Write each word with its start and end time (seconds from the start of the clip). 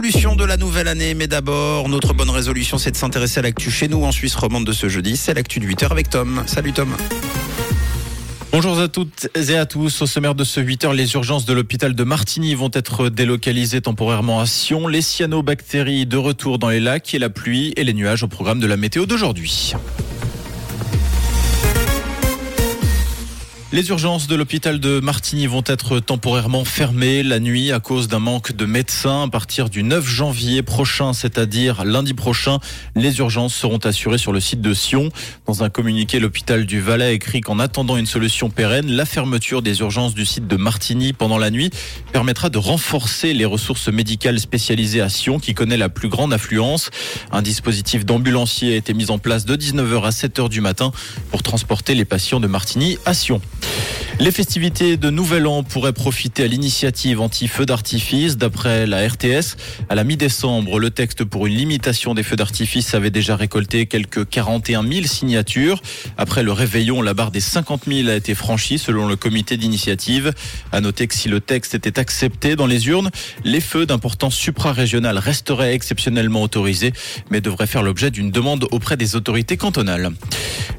résolutions 0.00 0.34
de 0.34 0.44
la 0.44 0.56
nouvelle 0.56 0.88
année. 0.88 1.12
Mais 1.12 1.26
d'abord, 1.26 1.90
notre 1.90 2.14
bonne 2.14 2.30
résolution, 2.30 2.78
c'est 2.78 2.90
de 2.90 2.96
s'intéresser 2.96 3.40
à 3.40 3.42
l'actu 3.42 3.70
chez 3.70 3.86
nous 3.86 4.02
en 4.02 4.12
Suisse 4.12 4.34
romande 4.34 4.64
de 4.64 4.72
ce 4.72 4.88
jeudi. 4.88 5.14
C'est 5.14 5.34
l'actu 5.34 5.60
de 5.60 5.66
8h 5.66 5.90
avec 5.90 6.08
Tom. 6.08 6.42
Salut 6.46 6.72
Tom. 6.72 6.96
Bonjour 8.50 8.78
à 8.80 8.88
toutes 8.88 9.28
et 9.34 9.58
à 9.58 9.66
tous. 9.66 10.00
Au 10.00 10.06
sommaire 10.06 10.34
de 10.34 10.42
ce 10.42 10.58
8h, 10.58 10.94
les 10.94 11.12
urgences 11.14 11.44
de 11.44 11.52
l'hôpital 11.52 11.94
de 11.94 12.02
Martigny 12.02 12.54
vont 12.54 12.70
être 12.72 13.10
délocalisées 13.10 13.82
temporairement 13.82 14.40
à 14.40 14.46
Sion. 14.46 14.88
Les 14.88 15.02
cyanobactéries 15.02 16.06
de 16.06 16.16
retour 16.16 16.58
dans 16.58 16.70
les 16.70 16.80
lacs 16.80 17.12
et 17.12 17.18
la 17.18 17.28
pluie 17.28 17.74
et 17.76 17.84
les 17.84 17.92
nuages 17.92 18.22
au 18.22 18.28
programme 18.28 18.58
de 18.58 18.66
la 18.66 18.78
météo 18.78 19.04
d'aujourd'hui. 19.04 19.74
Les 23.72 23.88
urgences 23.90 24.26
de 24.26 24.34
l'hôpital 24.34 24.80
de 24.80 24.98
Martigny 24.98 25.46
vont 25.46 25.62
être 25.64 26.00
temporairement 26.00 26.64
fermées 26.64 27.22
la 27.22 27.38
nuit 27.38 27.70
à 27.70 27.78
cause 27.78 28.08
d'un 28.08 28.18
manque 28.18 28.50
de 28.50 28.66
médecins. 28.66 29.22
À 29.22 29.28
partir 29.28 29.70
du 29.70 29.84
9 29.84 30.04
janvier 30.04 30.64
prochain, 30.64 31.12
c'est-à-dire 31.12 31.84
lundi 31.84 32.12
prochain, 32.12 32.58
les 32.96 33.20
urgences 33.20 33.54
seront 33.54 33.78
assurées 33.78 34.18
sur 34.18 34.32
le 34.32 34.40
site 34.40 34.60
de 34.60 34.74
Sion. 34.74 35.10
Dans 35.46 35.62
un 35.62 35.70
communiqué, 35.70 36.18
l'hôpital 36.18 36.66
du 36.66 36.80
Valais 36.80 37.14
écrit 37.14 37.42
qu'en 37.42 37.60
attendant 37.60 37.96
une 37.96 38.06
solution 38.06 38.50
pérenne, 38.50 38.90
la 38.90 39.04
fermeture 39.04 39.62
des 39.62 39.78
urgences 39.78 40.14
du 40.14 40.26
site 40.26 40.48
de 40.48 40.56
Martigny 40.56 41.12
pendant 41.12 41.38
la 41.38 41.52
nuit 41.52 41.70
permettra 42.10 42.50
de 42.50 42.58
renforcer 42.58 43.34
les 43.34 43.44
ressources 43.44 43.86
médicales 43.86 44.40
spécialisées 44.40 45.00
à 45.00 45.08
Sion 45.08 45.38
qui 45.38 45.54
connaît 45.54 45.76
la 45.76 45.88
plus 45.88 46.08
grande 46.08 46.32
affluence. 46.32 46.90
Un 47.30 47.40
dispositif 47.40 48.04
d'ambulancier 48.04 48.72
a 48.72 48.76
été 48.76 48.94
mis 48.94 49.12
en 49.12 49.18
place 49.18 49.44
de 49.44 49.54
19h 49.54 50.02
à 50.02 50.10
7h 50.10 50.48
du 50.48 50.60
matin 50.60 50.90
pour 51.30 51.44
transporter 51.44 51.94
les 51.94 52.04
patients 52.04 52.40
de 52.40 52.48
Martigny 52.48 52.98
à 53.06 53.14
Sion. 53.14 53.40
Les 54.20 54.32
festivités 54.32 54.98
de 54.98 55.08
Nouvel 55.08 55.46
An 55.46 55.62
pourraient 55.62 55.94
profiter 55.94 56.44
à 56.44 56.46
l'initiative 56.46 57.22
anti-feux 57.22 57.64
d'artifice. 57.64 58.36
D'après 58.36 58.86
la 58.86 59.08
RTS, 59.08 59.56
à 59.88 59.94
la 59.94 60.04
mi-décembre, 60.04 60.78
le 60.78 60.90
texte 60.90 61.24
pour 61.24 61.46
une 61.46 61.54
limitation 61.54 62.12
des 62.12 62.22
feux 62.22 62.36
d'artifice 62.36 62.92
avait 62.92 63.08
déjà 63.08 63.34
récolté 63.34 63.86
quelques 63.86 64.28
41 64.28 64.86
000 64.86 65.06
signatures. 65.06 65.80
Après 66.18 66.42
le 66.42 66.52
réveillon, 66.52 67.00
la 67.00 67.14
barre 67.14 67.30
des 67.30 67.40
50 67.40 67.84
000 67.86 68.10
a 68.10 68.14
été 68.14 68.34
franchie 68.34 68.78
selon 68.78 69.08
le 69.08 69.16
comité 69.16 69.56
d'initiative. 69.56 70.34
À 70.70 70.82
noter 70.82 71.06
que 71.06 71.14
si 71.14 71.30
le 71.30 71.40
texte 71.40 71.74
était 71.74 71.98
accepté 71.98 72.56
dans 72.56 72.66
les 72.66 72.88
urnes, 72.88 73.10
les 73.44 73.62
feux 73.62 73.86
d'importance 73.86 74.34
suprarégionale 74.34 75.16
resteraient 75.16 75.72
exceptionnellement 75.72 76.42
autorisés, 76.42 76.92
mais 77.30 77.40
devraient 77.40 77.66
faire 77.66 77.82
l'objet 77.82 78.10
d'une 78.10 78.30
demande 78.30 78.68
auprès 78.70 78.98
des 78.98 79.16
autorités 79.16 79.56
cantonales. 79.56 80.10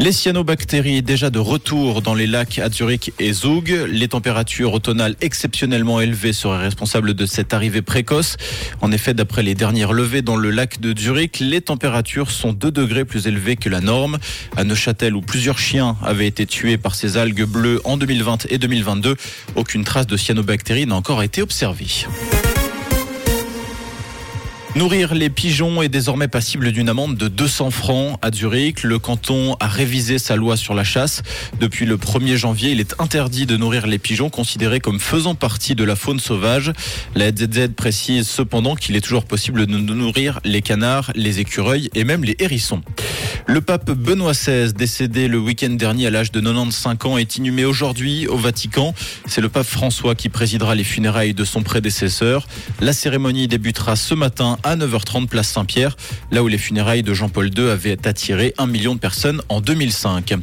Les 0.00 0.12
cyanobactéries 0.12 1.02
déjà 1.02 1.28
de 1.28 1.40
retour 1.40 2.02
dans 2.02 2.14
les 2.14 2.28
lacs 2.28 2.60
à 2.60 2.70
Zurich 2.70 3.12
et 3.18 3.32
Zug. 3.32 3.86
Les 3.90 4.06
températures 4.06 4.72
automnales 4.72 5.16
exceptionnellement 5.20 6.00
élevées 6.00 6.32
seraient 6.32 6.62
responsables 6.62 7.14
de 7.14 7.26
cette 7.26 7.52
arrivée 7.52 7.82
précoce. 7.82 8.36
En 8.80 8.92
effet, 8.92 9.12
d'après 9.12 9.42
les 9.42 9.56
dernières 9.56 9.92
levées 9.92 10.22
dans 10.22 10.36
le 10.36 10.50
lac 10.50 10.80
de 10.80 10.96
Zurich, 10.96 11.40
les 11.40 11.60
températures 11.60 12.30
sont 12.30 12.52
2 12.52 12.70
degrés 12.70 13.04
plus 13.04 13.26
élevées 13.26 13.56
que 13.56 13.68
la 13.68 13.80
norme. 13.80 14.18
À 14.56 14.62
Neuchâtel, 14.62 15.16
où 15.16 15.20
plusieurs 15.20 15.58
chiens 15.58 15.96
avaient 16.04 16.28
été 16.28 16.46
tués 16.46 16.78
par 16.78 16.94
ces 16.94 17.16
algues 17.16 17.44
bleues 17.44 17.80
en 17.82 17.96
2020 17.96 18.46
et 18.50 18.58
2022, 18.58 19.16
aucune 19.56 19.82
trace 19.82 20.06
de 20.06 20.16
cyanobactéries 20.16 20.86
n'a 20.86 20.94
encore 20.94 21.24
été 21.24 21.42
observée. 21.42 22.06
Nourrir 24.78 25.12
les 25.12 25.28
pigeons 25.28 25.82
est 25.82 25.88
désormais 25.88 26.28
passible 26.28 26.70
d'une 26.70 26.88
amende 26.88 27.16
de 27.16 27.26
200 27.26 27.72
francs 27.72 28.16
à 28.22 28.30
Zurich. 28.30 28.84
Le 28.84 29.00
canton 29.00 29.56
a 29.58 29.66
révisé 29.66 30.18
sa 30.18 30.36
loi 30.36 30.56
sur 30.56 30.72
la 30.72 30.84
chasse. 30.84 31.24
Depuis 31.58 31.84
le 31.84 31.96
1er 31.96 32.36
janvier, 32.36 32.70
il 32.70 32.78
est 32.78 32.94
interdit 33.00 33.44
de 33.44 33.56
nourrir 33.56 33.88
les 33.88 33.98
pigeons 33.98 34.30
considérés 34.30 34.78
comme 34.78 35.00
faisant 35.00 35.34
partie 35.34 35.74
de 35.74 35.82
la 35.82 35.96
faune 35.96 36.20
sauvage. 36.20 36.72
La 37.16 37.30
ZZ 37.32 37.70
précise 37.76 38.28
cependant 38.28 38.76
qu'il 38.76 38.94
est 38.94 39.00
toujours 39.00 39.24
possible 39.24 39.66
de 39.66 39.76
nourrir 39.76 40.38
les 40.44 40.62
canards, 40.62 41.10
les 41.16 41.40
écureuils 41.40 41.90
et 41.96 42.04
même 42.04 42.22
les 42.22 42.36
hérissons. 42.38 42.82
Le 43.50 43.62
pape 43.62 43.90
Benoît 43.90 44.32
XVI, 44.32 44.74
décédé 44.74 45.26
le 45.26 45.38
week-end 45.38 45.70
dernier 45.70 46.06
à 46.06 46.10
l'âge 46.10 46.30
de 46.30 46.38
95 46.38 46.96
ans, 47.04 47.16
est 47.16 47.36
inhumé 47.36 47.64
aujourd'hui 47.64 48.26
au 48.26 48.36
Vatican. 48.36 48.94
C'est 49.26 49.40
le 49.40 49.48
pape 49.48 49.66
François 49.66 50.14
qui 50.14 50.28
présidera 50.28 50.74
les 50.74 50.84
funérailles 50.84 51.32
de 51.32 51.44
son 51.44 51.62
prédécesseur. 51.62 52.46
La 52.80 52.92
cérémonie 52.92 53.48
débutera 53.48 53.96
ce 53.96 54.14
matin 54.14 54.58
9h30 54.76 55.26
place 55.26 55.48
Saint-Pierre, 55.48 55.96
là 56.30 56.42
où 56.42 56.48
les 56.48 56.58
funérailles 56.58 57.02
de 57.02 57.14
Jean-Paul 57.14 57.50
II 57.56 57.70
avaient 57.70 58.06
attiré 58.06 58.54
un 58.58 58.66
million 58.66 58.94
de 58.94 59.00
personnes 59.00 59.40
en 59.48 59.60
2005. 59.60 60.34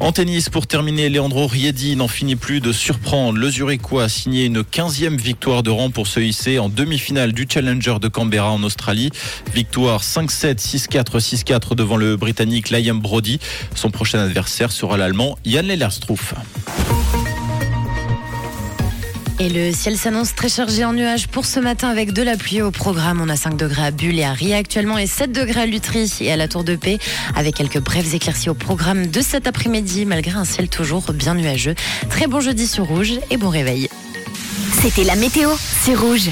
En 0.00 0.12
tennis, 0.12 0.48
pour 0.48 0.66
terminer, 0.66 1.08
Leandro 1.08 1.46
Riedi 1.46 1.96
n'en 1.96 2.08
finit 2.08 2.36
plus 2.36 2.60
de 2.60 2.72
surprendre. 2.72 3.38
Le 3.38 3.50
Zurichois 3.50 4.04
a 4.04 4.08
signé 4.08 4.44
une 4.44 4.62
15e 4.62 5.16
victoire 5.16 5.62
de 5.62 5.70
rang 5.70 5.90
pour 5.90 6.06
se 6.06 6.20
hisser 6.20 6.58
en 6.58 6.68
demi-finale 6.68 7.32
du 7.32 7.46
Challenger 7.48 7.96
de 8.00 8.08
Canberra 8.08 8.50
en 8.50 8.62
Australie. 8.62 9.10
Victoire 9.54 10.02
5-7, 10.02 10.56
6-4, 10.56 11.18
6-4 11.18 11.74
devant 11.74 11.96
le 11.96 12.16
Britannique 12.16 12.70
Liam 12.70 13.00
Brody. 13.00 13.38
Son 13.74 13.90
prochain 13.90 14.18
adversaire 14.18 14.72
sera 14.72 14.96
l'Allemand 14.96 15.38
Jan 15.44 15.62
Lellerstruff. 15.62 16.34
Et 19.40 19.48
le 19.48 19.72
ciel 19.72 19.96
s'annonce 19.96 20.34
très 20.36 20.48
chargé 20.48 20.84
en 20.84 20.92
nuages 20.92 21.26
pour 21.26 21.44
ce 21.44 21.58
matin 21.58 21.88
avec 21.88 22.12
de 22.12 22.22
la 22.22 22.36
pluie 22.36 22.62
au 22.62 22.70
programme. 22.70 23.20
On 23.20 23.28
a 23.28 23.36
5 23.36 23.56
degrés 23.56 23.86
à 23.86 23.90
Bulle 23.90 24.18
et 24.20 24.24
à 24.24 24.32
Ria 24.32 24.56
actuellement 24.56 24.96
et 24.96 25.08
7 25.08 25.32
degrés 25.32 25.62
à 25.62 25.66
Lutry 25.66 26.08
et 26.20 26.30
à 26.30 26.36
la 26.36 26.46
Tour 26.46 26.62
de 26.62 26.76
Paix 26.76 26.98
avec 27.34 27.56
quelques 27.56 27.80
brèves 27.80 28.14
éclaircies 28.14 28.48
au 28.48 28.54
programme 28.54 29.08
de 29.08 29.20
cet 29.20 29.48
après-midi 29.48 30.04
malgré 30.04 30.38
un 30.38 30.44
ciel 30.44 30.68
toujours 30.68 31.12
bien 31.12 31.34
nuageux. 31.34 31.74
Très 32.10 32.28
bon 32.28 32.40
jeudi 32.40 32.68
sur 32.68 32.84
Rouge 32.84 33.14
et 33.30 33.36
bon 33.36 33.48
réveil. 33.48 33.88
C'était 34.80 35.04
la 35.04 35.16
météo, 35.16 35.50
c'est 35.58 35.94
Rouge. 35.94 36.30